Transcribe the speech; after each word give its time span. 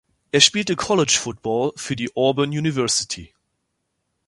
Er 0.31 0.41
spielte 0.41 0.75
College 0.75 1.15
Football 1.21 1.73
für 1.75 1.95
die 1.95 2.09
Auburn 2.15 2.49
University. 2.49 3.35